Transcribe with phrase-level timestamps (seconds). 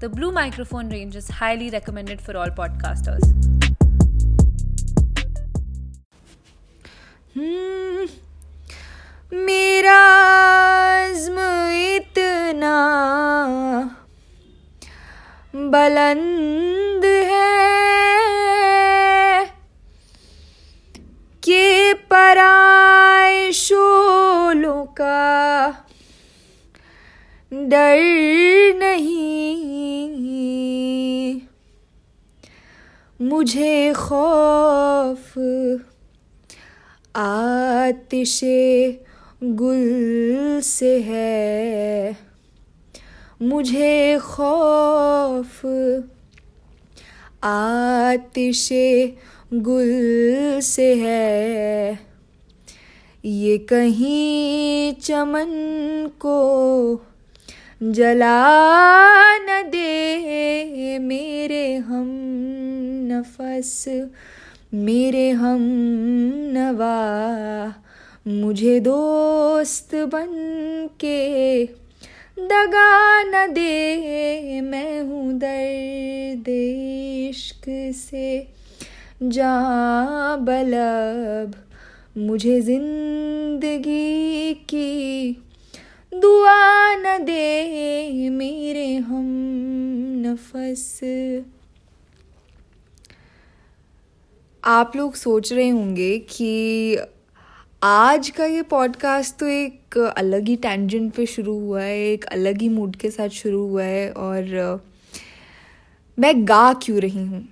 [0.00, 3.24] The Blue microphone range is highly recommended for all podcasters.
[7.36, 8.06] हम्म,
[9.46, 11.38] मेरा आज़्म
[11.96, 12.76] इतना
[15.74, 17.56] बुलंद है
[21.42, 25.18] कि पराए शोलों का
[27.52, 27.98] डर
[28.84, 29.27] नहीं
[33.28, 35.38] मुझे खौफ
[37.16, 38.90] आतिशे
[39.44, 42.16] गुल से है।
[43.42, 45.66] मुझे खौफ
[47.42, 49.16] आतिशे
[49.54, 51.98] गुल से है।
[53.24, 55.50] ये कहीं चमन
[56.20, 56.40] को
[57.82, 58.42] जला
[59.38, 62.24] न दे मेरे हम।
[63.08, 63.84] नफस,
[64.74, 65.62] मेरे हम
[66.54, 66.96] नवा,
[68.26, 70.28] मुझे दोस्त बन
[71.00, 71.64] के
[72.40, 77.64] दगा न दे, मैं हूँ दर्द इश्क
[77.96, 78.28] से
[79.22, 79.54] जा
[80.40, 81.54] बलब,
[82.18, 85.32] मुझे ज़िंदगी की
[86.12, 89.26] दुआ न दे, मेरे हम
[90.26, 91.00] नफस।
[94.68, 96.98] आप लोग सोच रहे होंगे कि
[97.82, 102.60] आज का ये पॉडकास्ट तो एक अलग ही टेंजेंट पे शुरू हुआ है एक अलग
[102.60, 104.42] ही मूड के साथ शुरू हुआ है और
[106.18, 107.48] मैं गा क्यों रही हूँ?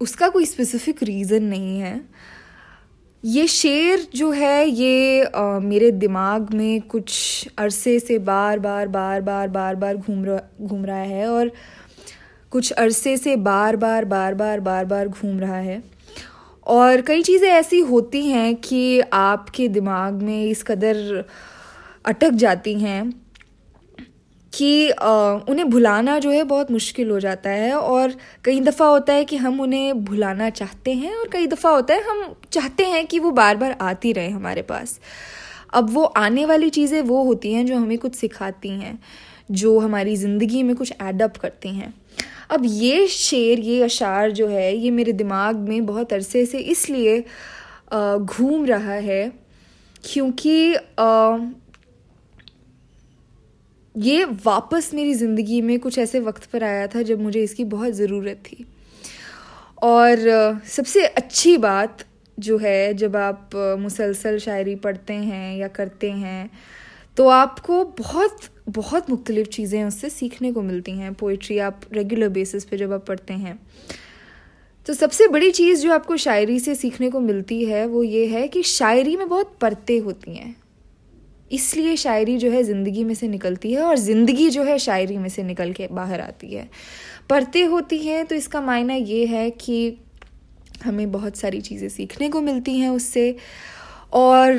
[0.00, 2.00] उसका कोई स्पेसिफिक रीज़न नहीं है।
[3.24, 7.12] ये शेर जो है ये आ, मेरे दिमाग में कुछ
[7.58, 11.52] अरसे से बार बार बार बार बार बार घूम रहा घूम रहा है और
[12.52, 15.82] कुछ अरसे से बार बार बार बार बार बार घूम रहा है।
[16.66, 21.24] और कई चीज़ें ऐसी होती हैं कि आपके दिमाग में इस कदर
[22.04, 23.10] अटक जाती हैं
[24.52, 29.24] कि उन्हें भुलाना जो है बहुत मुश्किल हो जाता है। और कई दफ़ा होता है
[29.24, 33.18] कि हम उन्हें भुलाना चाहते हैं और कई दफ़ा होता है हम चाहते हैं कि
[33.18, 34.98] वो बार बार आती रहे हमारे पास।
[35.72, 38.98] अब वो आने वाली चीज़ें वो होती हैं जो हमें कुछ सिखाती हैं,
[39.50, 41.92] जो हमारी ज़िंदगी में कुछ एडअप करती हैं।
[42.50, 47.20] अब ये शेर, ये अशार जो है, ये मेरे दिमाग में बहुत अरसे से इसलिए
[47.94, 49.22] घूम रहा है
[50.04, 50.50] क्योंकि
[53.94, 57.92] ये वापस मेरी ज़िंदगी में कुछ ऐसे वक्त पर आया था जब मुझे इसकी बहुत
[57.92, 58.64] ज़रूरत थी।
[59.82, 62.04] और, सबसे अच्छी बात
[62.38, 63.50] जो है, जब आप,
[63.80, 66.50] मुसलसल शायरी पढ़ते हैं या करते हैं
[67.16, 72.64] तो आपको बहुत बहुत मुख्तलिफ़ चीज़ें उससे सीखने को मिलती हैं। पोइट्री आप रेगुलर बेसिस
[72.64, 73.58] पे जब आप पढ़ते हैं।
[74.86, 78.46] तो सबसे बड़ी चीज़ जो आपको शायरी से सीखने को मिलती है, वो ये है
[78.48, 80.54] कि शायरी में बहुत परतें होती हैं।
[81.52, 85.28] इसलिए शायरी जो है ज़िंदगी में से निकलती है और ज़िंदगी जो है शायरी में
[85.28, 86.68] से निकल के बाहर आती है।
[87.30, 89.98] परतें होती हैं तो इसका मायना ये है कि
[90.84, 93.34] हमें बहुत सारी चीज़ें सीखने को मिलती हैं उससे
[94.12, 94.52] और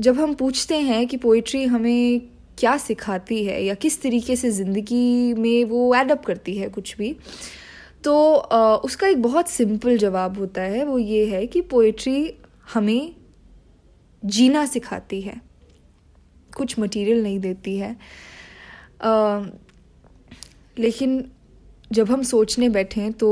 [0.00, 2.20] जब हम पूछते हैं कि पोइट्री हमें
[2.58, 7.16] क्या सिखाती है या किस तरीके से ज़िंदगी में वो एडअप करती है कुछ भी
[8.04, 8.34] तो
[8.84, 12.34] उसका एक बहुत सिंपल जवाब होता है वो ये है कि पोइट्री
[12.74, 13.14] हमें
[14.24, 15.40] जीना सिखाती है।
[16.56, 17.96] कुछ मटेरियल नहीं देती है।
[19.02, 19.42] आ,
[20.78, 21.30] लेकिन
[21.92, 23.30] जब हम सोचने बैठें तो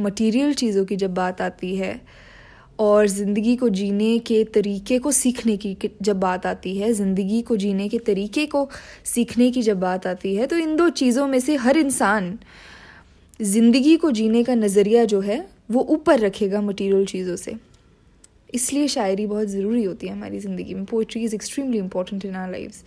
[0.00, 2.00] मटेरियल चीज़ों की जब बात आती है
[2.78, 7.56] और ज़िंदगी को जीने के तरीके को सीखने की जब बात आती है ज़िंदगी को
[7.56, 8.68] जीने के तरीके को
[9.04, 12.38] सीखने की जब बात आती है तो इन दो चीज़ों में से हर इंसान
[13.40, 17.56] ज़िंदगी को जीने का नज़रिया जो है वो ऊपर रखेगा मटेरियल चीज़ों से।
[18.54, 22.50] इसलिए शायरी बहुत ज़रूरी होती है हमारी ज़िंदगी में। Poetry is extremely important in our
[22.50, 22.82] life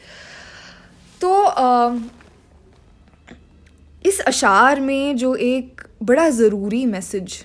[1.22, 1.98] तो आ,
[4.06, 7.44] इस अशार में जो एक बड़ा ज़रूरी मैसेज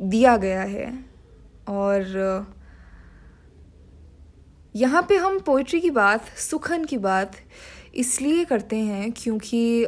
[0.00, 0.92] दिया गया है
[1.68, 2.46] और,
[4.76, 7.36] यहाँ पे हम पोइट्री की बात, सुखन की बात
[7.94, 9.84] इसलिए करते हैं क्योंकि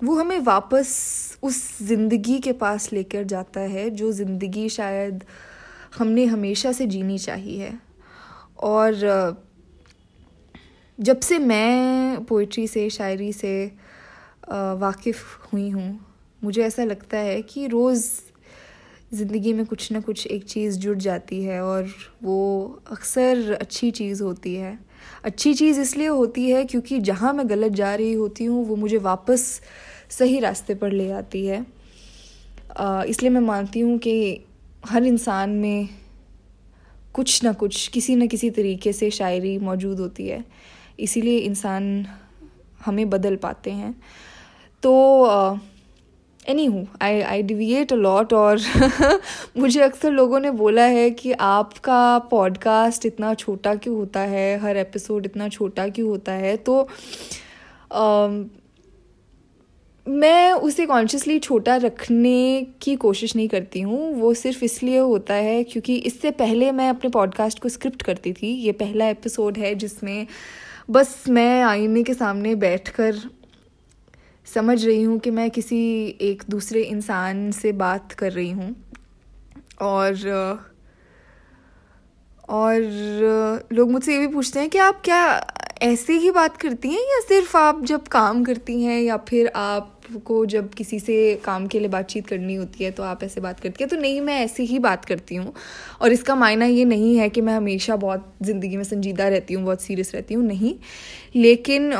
[0.00, 0.88] वो हमें वापस
[1.42, 5.24] उस ज़िंदगी के पास लेकर जाता है जो ज़िंदगी शायद
[5.98, 7.72] हमने हमेशा से जीनी चाहिए
[8.58, 8.94] और,
[10.98, 13.72] जब से मैं पोइट्री से, शायरी से
[14.50, 15.98] वाकिफ़ हुई हूँ,
[16.42, 18.08] मुझे ऐसा लगता है कि रोज़
[19.14, 21.88] ज़िंदगी में कुछ ना कुछ एक चीज़ जुड़ जाती है और
[22.22, 24.78] वो अक्सर अच्छी चीज़ होती है।
[25.24, 28.98] अच्छी चीज़ इसलिए होती है क्योंकि जहाँ मैं गलत जा रही होती हूँ, वो मुझे
[28.98, 29.60] वापस
[30.10, 31.64] सही रास्ते पर ले आती है।
[33.08, 34.44] इसलिए मैं मानती हूँ कि
[34.86, 35.88] हर इंसान में
[37.14, 40.44] कुछ ना कुछ, किसी न किसी तरीके से शायरी मौजूद होती है।
[41.00, 42.06] इसीलिए इंसान
[42.84, 43.94] हमें बदल पाते हैं।
[44.82, 45.58] तो
[46.48, 48.60] एनी हूँ आई आई डिविएट लॉट और
[49.56, 54.58] मुझे अक्सर लोगों ने बोला है कि आपका पॉडकास्ट इतना छोटा क्यों होता है?
[54.58, 56.56] हर एपिसोड इतना छोटा क्यों होता है?
[56.56, 56.88] तो
[57.92, 58.44] uh,
[60.08, 65.64] मैं उसे कॉन्शियसली छोटा रखने की कोशिश नहीं करती हूँ। वो सिर्फ़ इसलिए होता है
[65.64, 70.26] क्योंकि इससे पहले मैं अपने पॉडकास्ट को स्क्रिप्ट करती थी। ये पहला एपिसोड है जिसमें
[70.90, 73.14] बस मैं आईने के सामने बैठकर
[74.54, 75.78] समझ रही हूँ कि मैं किसी
[76.22, 78.74] एक दूसरे इंसान से बात कर रही हूँ।
[79.82, 80.14] और
[82.50, 82.80] और
[83.72, 85.22] लोग मुझसे ये भी पूछते हैं कि आप क्या
[85.82, 90.44] ऐसे ही बात करती हैं या सिर्फ़ आप जब काम करती हैं या फिर आपको
[90.46, 93.84] जब किसी से काम के लिए बातचीत करनी होती है तो आप ऐसे बात करती
[93.84, 93.88] हैं?
[93.90, 95.52] तो नहीं, मैं ऐसे ही बात करती हूँ।
[96.00, 99.64] और इसका मायना ये नहीं है कि मैं हमेशा बहुत ज़िंदगी में संजीदा रहती हूँ,
[99.64, 100.74] बहुत सीरियस रहती हूँ, नहीं।
[101.36, 101.92] लेकिन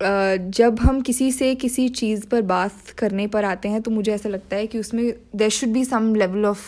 [0.00, 4.28] जब हम किसी से किसी चीज़ पर बात करने पर आते हैं तो मुझे ऐसा
[4.28, 6.64] लगता है कि उसमें there should be some level of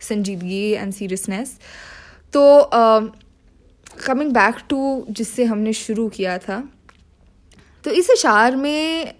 [0.00, 1.58] संजीदगी एंड सीरियसनेस
[2.32, 2.70] तो
[4.06, 6.62] कमिंग बैक टू जिससे हमने शुरू किया था
[7.84, 9.14] तो इस अशार में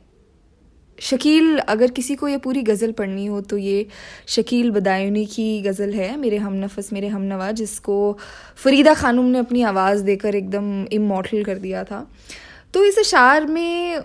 [0.99, 3.87] शकील, अगर किसी को ये पूरी गज़ल पढ़नी हो तो ये
[4.29, 8.19] शकील बदायूनी की गज़ल है, मेरे हम नफस, मेरे हम नवा, जिसको
[8.57, 12.07] फरीदा खानूम ने अपनी आवाज़ देकर एकदम इमोटल कर दिया था।
[12.75, 14.03] तो इस अशार में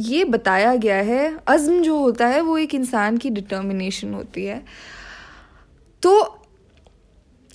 [0.00, 4.62] ये बताया गया है, अज़म जो होता है वो एक इंसान की डिटर्मिनेशन होती है।
[6.02, 6.42] तो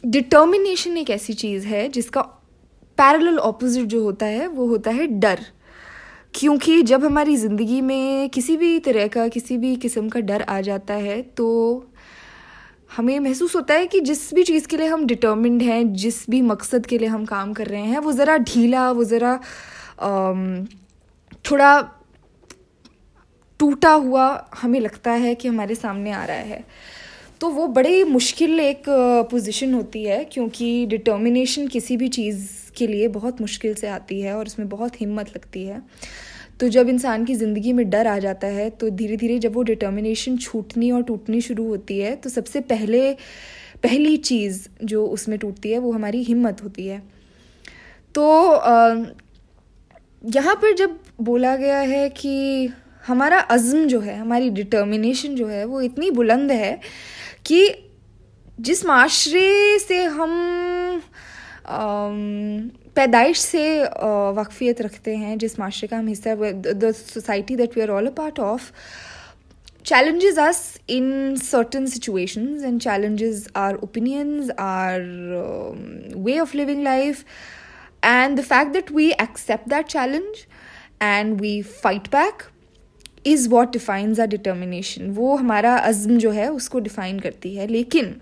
[0.04, 2.22] डिटर्मिनेशन एक ऐसी चीज़ है जिसका
[2.98, 5.40] पैरेलल ऑपोजिट जो होता है, वो होता है डर।
[6.34, 10.60] क्योंकि जब हमारी ज़िंदगी में किसी भी तरह का, किसी भी किस्म का डर आ
[10.62, 11.48] जाता है तो
[12.92, 16.42] हमें महसूस होता है कि जिस भी चीज़ के लिए हम डिटर्मिंड हैं, जिस भी
[16.42, 19.40] मकसद के लिए हम काम कर रहे हैं, वो ज़रा ढीला, वो ज़रा
[21.52, 21.82] थोड़ा
[23.60, 24.26] टूटा हुआ
[24.62, 26.64] हमें लगता है कि हमारे सामने आ रहा है।
[27.42, 28.84] तो वो बड़ी मुश्किल एक
[29.32, 34.34] पोजीशन होती है, क्योंकि डिटर्मिनेशन किसी भी चीज़ के लिए बहुत मुश्किल से आती है
[34.38, 35.82] और उसमें बहुत हिम्मत लगती है।
[36.62, 39.62] तो जब इंसान की ज़िंदगी में डर आ जाता है तो धीरे धीरे जब वो
[39.64, 43.12] डिटर्मिनेशन छूटनी और टूटनी शुरू होती है तो सबसे पहले,
[43.84, 47.02] पहली चीज़ जो उसमें टूटती है, वो हमारी हिम्मत होती है।
[48.16, 48.26] तो
[50.30, 52.70] यहाँ पर जब बोला गया है कि
[53.08, 56.80] हमारा अज़म जो है, हमारी डिटर्मिनेशन जो है, वो इतनी बुलंद है
[57.46, 57.68] कि
[58.60, 60.32] जिस माशरे से हम
[62.96, 67.90] पैदाइश से वाकफियत रखते हैं जिस माशरे का हम हिस्सा the society that we are
[67.90, 68.72] all a part of
[69.86, 75.02] challenges us in certain situations and challenges are opinions are
[76.18, 77.24] way of living life
[78.06, 80.46] and the fact that we accept that challenge
[81.02, 82.44] and we fight back
[83.28, 88.16] is what defines our determination वो हमारा अज़म जो है, उसको define करती है। लेकिन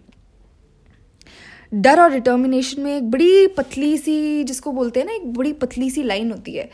[1.72, 5.90] डर और डिटर्मिनेशन में एक बड़ी पतली सी, जिसको बोलते हैं ना, एक बड़ी पतली
[5.90, 6.70] सी लाइन होती है।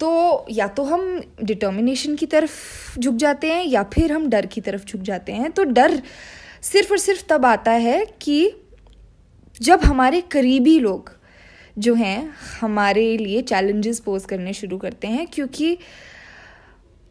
[0.00, 4.60] तो या तो हम डिटर्मिनेशन की तरफ़ झुक जाते हैं, या फिर हम डर की
[4.60, 6.02] तरफ़ झुक जाते हैं। तो डर
[6.62, 8.50] सिर्फ़ और सिर्फ़ तब आता है कि
[9.60, 11.12] जब हमारे करीबी लोग
[11.76, 12.30] जो हैं,
[12.60, 15.76] हमारे लिए चैलेंजेस पोज करने शुरू करते हैं, क्योंकि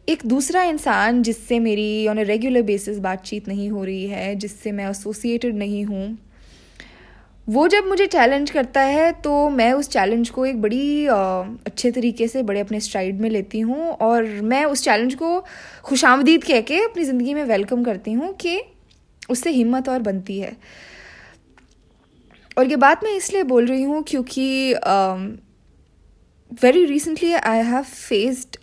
[0.08, 4.72] एक दूसरा इंसान जिससे मेरी ऑन अ रेगुलर बेसिस बातचीत नहीं हो रही है, जिससे
[4.72, 6.18] मैं एसोसिएटेड नहीं हूँ
[7.48, 12.28] वो जब मुझे चैलेंज करता है तो मैं उस चैलेंज को एक बड़ी अच्छे तरीके
[12.28, 15.40] से, बड़े अपने स्ट्राइड में लेती हूँ और मैं उस चैलेंज को
[15.84, 18.60] खुशामदीद कह के अपनी ज़िंदगी में वेलकम करती हूँ कि
[19.30, 20.56] उससे हिम्मत और बनती है।
[22.56, 24.74] और ये बात मैं इसलिए बोल रही हूँ क्योंकि
[26.62, 28.56] very recently I have faced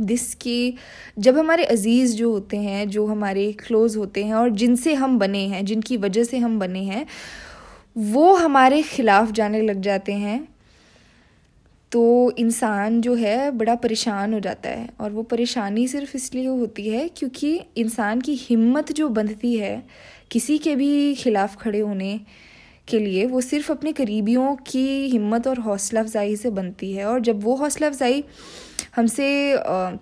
[0.00, 0.74] this कि
[1.18, 5.46] जब हमारे अज़ीज़ जो होते हैं, जो हमारे क्लोज़ होते हैं और जिनसे हम बने
[5.48, 7.06] हैं, जिनकी वजह से हम बने हैं,
[7.96, 10.48] वो हमारे ख़िलाफ़ जाने लग जाते हैं।
[11.92, 16.88] तो इंसान जो है, बड़ा परेशान हो जाता है और वो परेशानी सिर्फ़ इसलिए होती
[16.88, 19.82] है क्योंकि इंसान की हिम्मत जो बंधती है,
[20.30, 22.18] किसी के भी खिलाफ खड़े होने
[22.88, 27.20] के लिए वो सिर्फ़ अपने करीबियों की हिम्मत और हौसला अफजाई से बनती है और
[27.20, 28.24] जब वो हौसला अफजाई
[28.96, 29.28] हमसे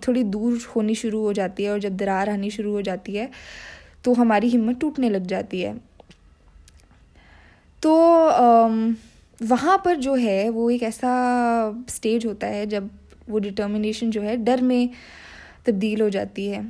[0.07, 3.29] थोड़ी दूर होनी शुरू हो जाती है और जब दरार आनी शुरू हो जाती है
[4.05, 5.73] तो हमारी हिम्मत टूटने लग जाती है।
[7.83, 7.93] तो
[9.39, 12.89] वहाँ पर जो है, वो एक ऐसा स्टेज होता है जब
[13.29, 14.89] वो डिटर्मिनेशन जो है, डर में
[15.65, 16.63] तब्दील हो जाती है।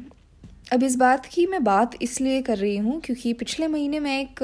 [0.73, 4.39] अब इस बात की मैं बात इसलिए कर रही हूँ क्योंकि पिछले महीने मैं एक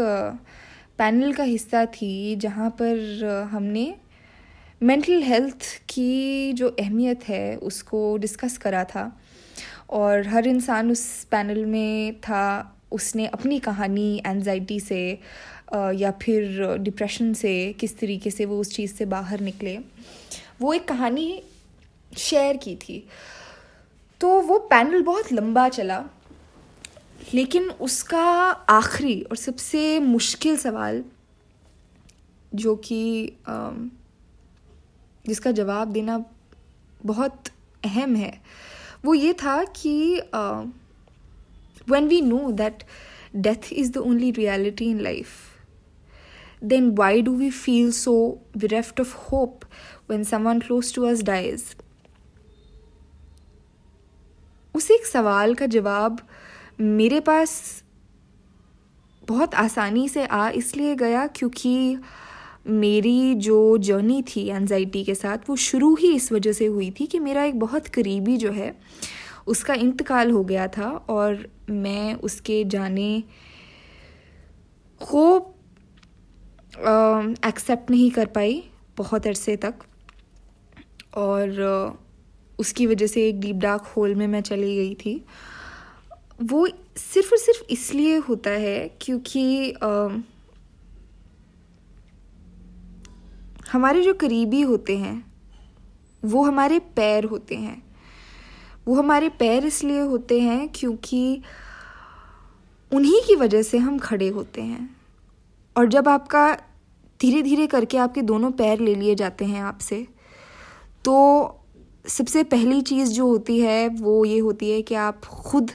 [1.00, 3.96] पैनल का हिस्सा थी जहाँ पर हमने
[4.84, 9.22] मेंटल हेल्थ की जो अहमियत है उसको डिस्कस करा था।
[9.90, 15.20] और हर इंसान उस पैनल में था, उसने अपनी कहानी एनजाइटी से
[15.74, 19.78] या फिर डिप्रेशन से किस तरीके से वो उस चीज़ से बाहर निकले।
[20.62, 21.44] वो एक कहानी
[22.18, 23.04] शेयर की थी।
[24.22, 26.06] तो वो पैनल बहुत लंबा चला।
[27.34, 28.26] लेकिन उसका
[28.70, 31.04] आखिरी और सबसे मुश्किल सवाल
[32.52, 33.02] जो कि
[35.26, 36.24] जिसका जवाब देना
[37.06, 37.50] बहुत
[37.86, 38.34] अहम है
[39.06, 40.22] वो ये था कि
[41.90, 42.84] when we know that
[43.36, 45.28] death is the only reality in life
[46.64, 48.16] then why do we feel so
[48.58, 49.66] bereft of hope
[50.10, 51.64] when someone close to ours dies
[54.76, 56.26] उस एक सवाल का जवाब uh,
[56.80, 57.84] मेरे पास
[59.28, 61.98] बहुत आसानी से आ इसलिए गया क्योंकि
[62.68, 67.06] मेरी जो जर्नी थी एनजाइटी के साथ, वो शुरू ही इस वजह से हुई थी
[67.06, 68.74] कि मेरा एक बहुत करीबी जो है,
[69.48, 73.24] उसका इंतकाल हो गया था और मैं उसके जाने
[75.02, 75.38] को
[77.48, 78.64] एक्सेप्ट नहीं कर पाई
[78.98, 79.76] बहुत अरसे तक।
[81.18, 81.98] और,
[82.60, 85.24] उसकी वजह से एक डीप डार्क होल में मैं चली गई थी।
[86.40, 86.68] वो
[86.98, 90.08] सिर्फ़ और सिर्फ़ इसलिए होता है क्योंकि आ,
[93.72, 95.24] हमारे जो करीबी होते हैं
[96.24, 97.82] वो हमारे पैर होते हैं।
[98.88, 101.42] वो हमारे पैर इसलिए होते हैं क्योंकि
[102.92, 104.90] उन्हीं की वजह से हम खड़े होते हैं।
[105.76, 106.52] और जब आपका
[107.20, 110.06] धीरे धीरे करके आपके दोनों पैर ले लिए जाते हैं आपसे
[111.06, 111.16] तो
[112.08, 115.72] सबसे पहली चीज़ जो होती है वो ये होती है कि आप खुद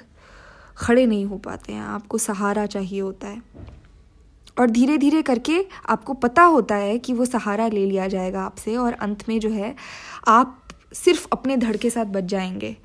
[0.78, 3.42] खड़े नहीं हो पाते हैं, आपको सहारा चाहिए होता है।
[4.58, 8.76] और धीरे धीरे करके आपको पता होता है कि वो सहारा ले लिया जाएगा आपसे
[8.76, 9.74] और अंत में जो है,
[10.28, 10.60] आप
[10.94, 12.76] सिर्फ़ अपने धड़ के साथ बच जाएँगे।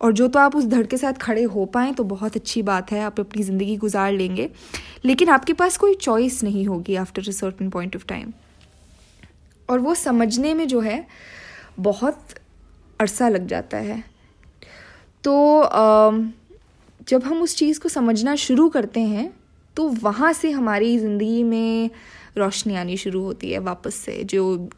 [0.00, 2.90] और जो तो आप उस धड़ के साथ खड़े हो पाएँ तो बहुत अच्छी बात
[2.92, 4.50] है, आप अपनी ज़िंदगी गुजार लेंगे।
[5.04, 8.32] लेकिन आपके पास कोई चॉइस नहीं होगी after a certain point of time
[9.68, 11.06] और वो समझने में जो है,
[11.80, 12.34] बहुत
[13.00, 14.02] अरसा लग जाता है।
[15.24, 15.60] तो
[17.06, 19.30] जब हम उस चीज़ को समझना शुरू करते हैं
[19.76, 21.90] तो वहाँ से हमारी ज़िंदगी में
[22.36, 24.68] रोशनी आनी शुरू होती है वापस से। जो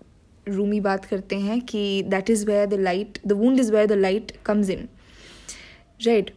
[0.47, 3.93] रूमी बात करते हैं कि that is where the light the wound is where the
[3.93, 4.89] light comes in
[6.01, 6.31] right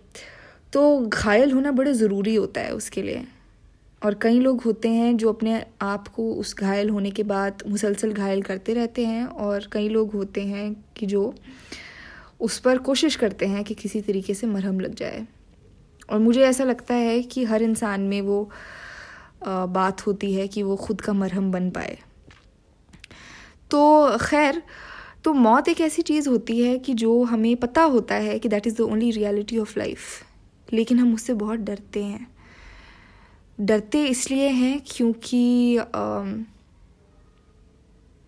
[0.73, 3.23] तो घायल होना बड़ा ज़रूरी होता है उसके लिए।
[4.01, 8.13] और कई लोग होते हैं जो अपने आप को उस घायल होने के बाद मुसलसल
[8.13, 11.33] घायल करते रहते हैं, और कई लोग होते हैं कि जो
[12.39, 15.25] उस पर कोशिश करते हैं कि किसी तरीके से मरहम लग जाए।
[16.11, 18.49] और मुझे ऐसा लगता है कि हर इंसान में वो
[19.47, 21.97] बात होती है कि वो खुद का मरहम बन पाए।
[23.71, 24.61] तो खैर
[25.23, 28.67] तो मौत एक ऐसी चीज़ होती है कि जो हमें पता होता है कि that
[28.67, 29.99] is the only reality of life
[30.73, 32.27] लेकिन हम उससे बहुत डरते हैं।
[33.59, 36.19] डरते इसलिए हैं क्योंकि आ,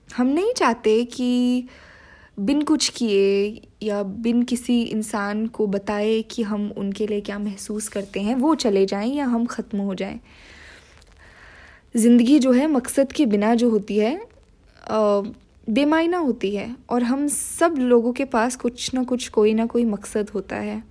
[0.09, 1.67] हम नहीं चाहते कि
[2.37, 7.87] बिन कुछ किए या बिन किसी इंसान को बताए कि हम उनके लिए क्या महसूस
[7.87, 10.19] करते हैं, वो चले जाएँ या हम ख़त्म हो जाएँ।
[11.95, 14.19] ज़िंदगी जो है, मकसद के बिना जो होती है
[15.67, 19.85] बेमायना होती है और हम सब लोगों के पास कुछ ना कुछ, कोई ना कोई
[19.85, 20.81] मकसद होता है।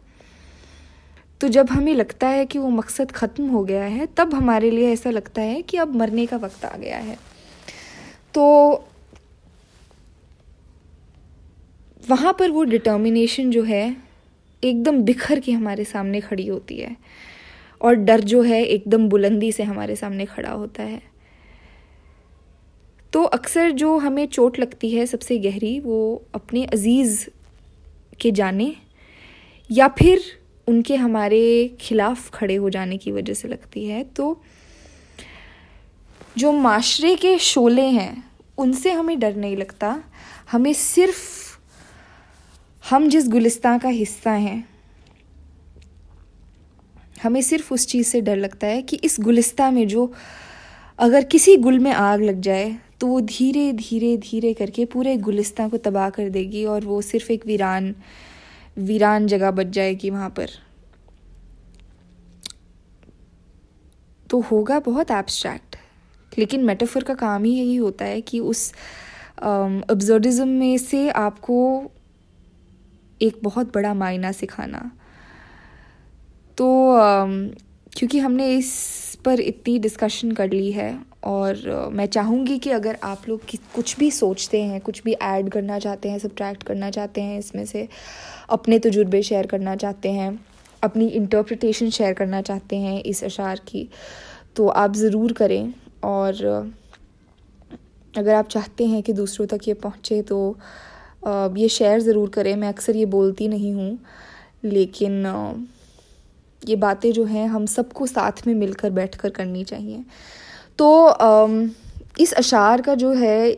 [1.41, 4.93] तो जब हमें लगता है कि वो मकसद ख़त्म हो गया है, तब हमारे लिए
[4.93, 7.17] ऐसा लगता है कि अब मरने का वक्त आ गया है।
[8.35, 8.85] तो
[12.11, 13.97] वहाँ पर वो डिटर्मिनेशन जो है,
[14.65, 16.97] एकदम बिखर के हमारे सामने खड़ी होती है।
[17.81, 21.03] और डर जो है, एकदम बुलंदी से हमारे सामने खड़ा होता है।
[23.13, 27.29] तो अक्सर जो हमें चोट लगती है, सबसे गहरी, वो अपने अज़ीज़
[28.21, 28.77] के जाने
[29.71, 30.21] या फिर
[30.69, 34.43] उनके हमारे खिलाफ खड़े हो जाने की वजह से लगती है। तो
[36.39, 40.05] जो माशरे के शोले हैं, उनसे हमें डर नहीं लगता।
[40.53, 41.42] हमें सिर्फ़
[42.83, 44.65] हम जिस गुलिस्तान का हिस्सा हैं
[47.23, 50.13] हमें सिर्फ़ उस चीज़ से डर लगता है कि इस गुलिस्ता में जो
[50.99, 55.69] अगर किसी गुल में आग लग जाए तो वो धीरे धीरे धीरे करके पूरे गुलिस्तान
[55.69, 57.95] को तबाह कर देगी और वो सिर्फ़ एक वीरान
[58.79, 60.51] वीरान जगह बच जाएगी वहाँ पर।
[64.31, 65.77] तो होगा बहुत एब्स्ट्रैक्ट
[66.39, 68.73] लेकिन मेटाफर का काम ही यही होता है कि उस
[69.43, 71.91] ऑब्जर्डिज्म um, में से आपको
[73.23, 74.91] एक बहुत बड़ा मायना सिखाना।
[76.59, 76.67] तो
[77.97, 83.29] क्योंकि हमने इस पर इतनी डिस्कशन कर ली है और मैं चाहूँगी कि अगर आप
[83.29, 83.41] लोग
[83.75, 87.65] कुछ भी सोचते हैं, कुछ भी ऐड करना चाहते हैं सब्ट्रैक्ट करना चाहते हैं, इसमें
[87.67, 87.89] से
[88.51, 90.39] अपने तजुर्बे शेयर करना चाहते हैं,
[90.83, 93.89] अपनी इंटरप्रिटेशन शेयर करना चाहते हैं इस अशार की
[94.57, 95.73] तो आप ज़रूर करें।
[96.05, 96.73] और,
[98.15, 100.57] अगर आप चाहते हैं कि दूसरों तक ये पहुँचे तो
[101.23, 103.99] ये शेयर ज़रूर करें, मैं अक्सर ये बोलती नहीं हूँ,
[104.65, 105.27] लेकिन
[106.63, 110.05] ये बातें जो हैं हम सबको साथ में मिलकर बैठ कर करनी चाहिए।
[110.79, 110.89] तो
[112.21, 113.57] इस अशार का जो है,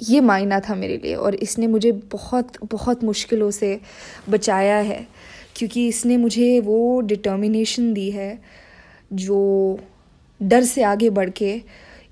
[0.00, 3.78] ये मायना था मेरे लिए और इसने मुझे बहुत बहुत मुश्किलों से
[4.28, 5.06] बचाया है,
[5.56, 8.38] क्योंकि इसने मुझे वो डिटर्मिनेशन दी है,
[9.12, 9.78] जो
[10.40, 11.60] डर से आगे बढ़ के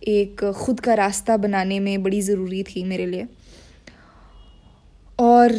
[0.09, 3.27] एक ख़ुद का रास्ता बनाने में बड़ी ज़रूरी थी मेरे लिए।
[5.19, 5.53] और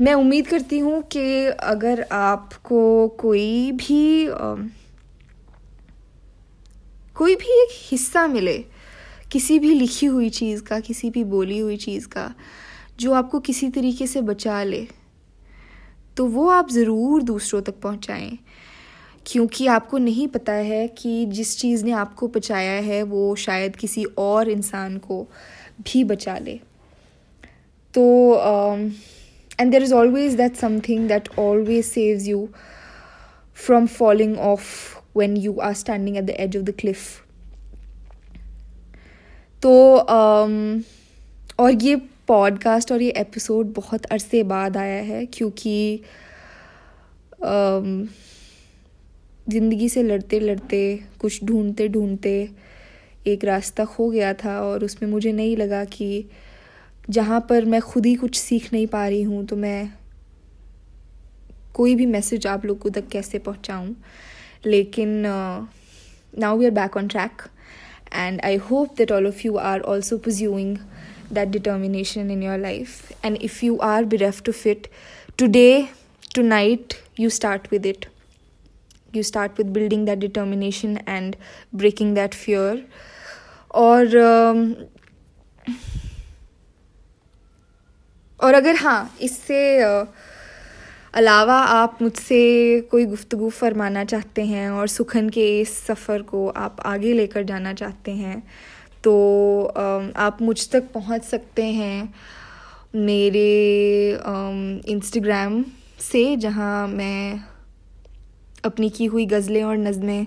[0.00, 4.26] मैं उम्मीद करती हूँ कि अगर आपको कोई भी
[7.16, 8.58] कोई भी एक हिस्सा मिले,
[9.32, 12.32] किसी भी लिखी हुई चीज़ का, किसी भी बोली हुई चीज़ का,
[13.00, 14.86] जो आपको किसी तरीके से बचा ले
[16.16, 18.38] तो वो आप ज़रूर दूसरों तक पहुँचाएँ।
[19.26, 24.04] क्योंकि आपको नहीं पता है कि जिस चीज़ ने आपको बचाया है, वो शायद किसी
[24.18, 25.22] और इंसान को
[25.82, 26.60] भी बचा ले।
[27.96, 28.06] तो
[29.60, 32.48] and there is always that something that always saves you
[33.56, 34.64] from falling off
[35.18, 37.06] when you are standing at the edge of the cliff
[39.62, 40.82] तो um,
[41.58, 41.96] और ये
[42.28, 46.00] पॉडकास्ट और ये एपिसोड बहुत अरसे बाद आया है क्योंकि
[47.34, 48.06] um,
[49.48, 50.80] ज़िंदगी से लड़ते लड़ते
[51.20, 52.32] कुछ ढूंढते ढूंढते
[53.26, 56.08] एक रास्ता खो गया था और उसमें मुझे नहीं लगा कि
[57.10, 59.92] जहाँ पर मैं खुद ही कुछ सीख नहीं पा रही हूँ तो मैं
[61.74, 63.94] कोई भी मैसेज आप लोगों तक कैसे पहुँचाऊँ।
[64.66, 65.22] लेकिन
[66.38, 67.42] now we are back on track
[68.14, 70.76] and I hope that all of you are also pursuing
[71.32, 74.88] that determination in your life and if you are bereft to fit
[75.38, 75.86] today
[76.42, 78.06] tonight you start with it
[79.16, 81.36] you start with building that determination and
[81.74, 82.82] breaking that fear
[83.74, 84.16] और
[88.40, 89.78] और अगर हाँ इससे
[91.14, 96.80] अलावा आप मुझसे कोई गुफ्तु फरमाना चाहते हैं और सुखन के इस सफ़र को आप
[96.86, 98.42] आगे लेकर जाना चाहते हैं
[99.04, 99.12] तो
[100.16, 102.14] आप मुझ तक पहुँच सकते हैं
[102.94, 104.10] मेरे
[104.88, 105.62] इंस्टाग्राम
[106.00, 107.40] से, जहाँ मैं
[108.64, 110.26] अपनी की हुई गज़लें और नज़में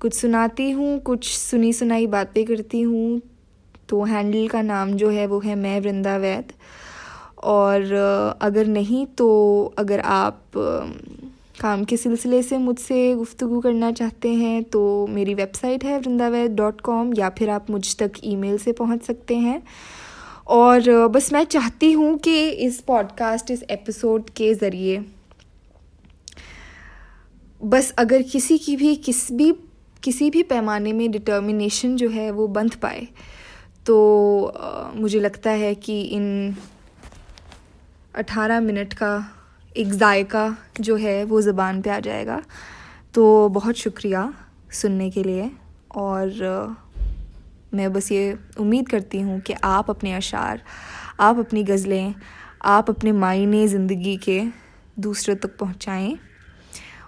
[0.00, 3.20] कुछ सुनाती हूँ, कुछ सुनी सुनाई बातें करती हूँ।
[3.88, 6.52] तो हैंडल का नाम जो है, वो है मैं वृंदा वैद
[7.44, 7.92] और
[8.42, 9.28] अगर नहीं तो
[9.78, 10.40] अगर आप
[11.60, 16.80] काम के सिलसिले से मुझसे गुफ्तु करना चाहते हैं तो मेरी वेबसाइट है वृंदावैद डॉट
[16.80, 19.62] कॉम या फिर आप मुझ तक ईमेल से पहुँच सकते हैं।
[20.46, 25.04] और बस मैं चाहती हूँ कि इस पॉडकास्ट, इस एपिसोड के ज़रिए,
[27.64, 29.52] बस अगर किसी की भी, किस भी,
[30.02, 33.06] किसी भी पैमाने में डिटर्मिनेशन जो है वो बंध पाए
[33.86, 33.96] तो
[34.96, 36.56] मुझे लगता है कि इन
[38.14, 39.12] अठारह मिनट का
[39.76, 42.40] एक जायका जो है वो ज़बान पे आ जाएगा।
[43.14, 44.32] तो बहुत शुक्रिया
[44.72, 45.50] सुनने के लिए
[45.96, 46.76] और
[47.74, 50.62] मैं बस ये उम्मीद करती हूँ कि आप अपने अशार,
[51.20, 52.14] आप अपनी गज़लें,
[52.64, 54.40] आप अपने मायने ज़िंदगी के
[54.98, 56.16] दूसरे तक पहुँचाएँ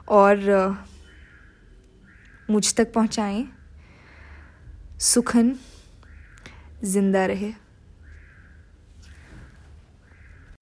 [0.08, 0.38] और
[2.50, 3.46] मुझ तक पहुँचाएँ।
[5.02, 5.54] सुखन
[6.84, 7.52] ज़िंदा रहे।